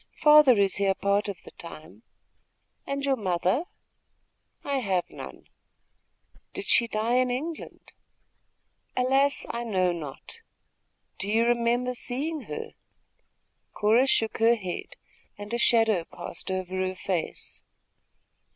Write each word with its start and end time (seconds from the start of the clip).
"Father 0.17 0.57
is 0.57 0.77
here 0.77 0.95
part 0.95 1.29
of 1.29 1.43
the 1.43 1.51
time." 1.51 2.01
"And 2.87 3.05
your 3.05 3.15
mother?" 3.15 3.65
"I 4.63 4.79
have 4.79 5.07
none." 5.11 5.45
"Did 6.55 6.67
she 6.67 6.87
die 6.87 7.17
in 7.17 7.29
England?" 7.29 7.91
"Alas, 8.97 9.45
I 9.51 9.63
know 9.63 9.91
not." 9.91 10.41
"Do 11.19 11.29
you 11.31 11.45
remember 11.45 11.93
seeing 11.93 12.41
her?" 12.49 12.71
Cora 13.75 14.07
shook 14.07 14.39
her 14.39 14.55
head, 14.55 14.95
and 15.37 15.53
a 15.53 15.59
shadow 15.59 16.03
passed 16.05 16.49
over 16.49 16.77
her 16.77 16.95
face. 16.95 17.61